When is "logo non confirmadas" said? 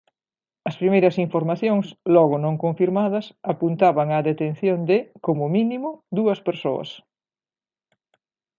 2.15-3.25